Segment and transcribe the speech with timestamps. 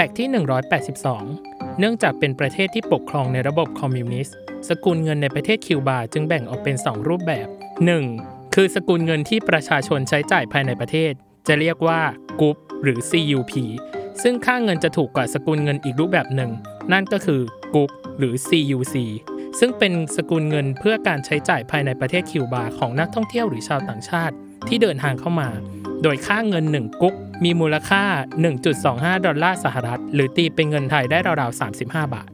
[0.00, 0.28] fact ที่
[1.24, 4.36] 182 เนื่องจากเป็นประเทศที่ปกครองในระบบคอมมิวนิสต์
[4.68, 7.48] สกุลเงินในประเทศคิวบาจึงแบ่งออกเป็น 2 รูปแบบ
[8.00, 8.54] 1.
[8.54, 11.12] คือสกุลเงินที่ประชาชนใช้จ่ายภายในประเทศ
[11.48, 12.00] จะเรียกว่า
[12.40, 13.52] กุ๊ปหรือ CUP
[14.22, 16.50] ซึ่งค่าเงินจะถูกกว่าสกุลเงินอีกรูปแบบหนึ่ง
[16.92, 17.40] นั่นก็คือ
[17.74, 18.94] กุ๊กหรือ CUC
[19.58, 24.34] ซึ่งเป็นสกุลเงินเพื่อการใช้จ่ายภายในประเทศคิวบาของนักท่องเที่ยวหรือชาวต่างชาติ
[24.68, 25.48] ที่เดินทางเข้ามา
[26.02, 28.04] โดยค่าเงิน 1 กุ๊ก มีมูลค่า
[28.64, 32.30] 1.25 ดอลลาร์สหรัฐ หรือตีเป็นเงินไทยได้ราวๆ 35 บาท